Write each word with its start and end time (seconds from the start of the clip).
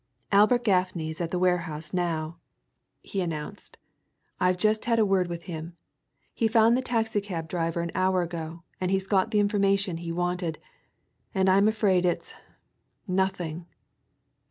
"Albert 0.31 0.63
Gaffney's 0.63 1.21
at 1.21 1.29
the 1.29 1.37
warehouse 1.37 1.93
now," 1.93 2.39
he 3.03 3.21
announced. 3.21 3.77
"I've 4.39 4.57
just 4.57 4.85
had 4.85 4.97
a 4.97 5.05
word 5.05 5.27
with 5.27 5.43
him. 5.43 5.77
He 6.33 6.47
found 6.47 6.75
the 6.75 6.81
taxi 6.81 7.21
cab 7.21 7.47
driver 7.47 7.81
an 7.81 7.91
hour 7.93 8.23
ago, 8.23 8.63
and 8.79 8.89
he 8.89 8.97
got 9.01 9.29
the 9.29 9.39
information 9.39 9.97
he 9.97 10.11
wanted. 10.11 10.57
And 11.35 11.47
I'm 11.47 11.67
afraid 11.67 12.03
it's 12.07 12.33
nothing!" 13.07 13.67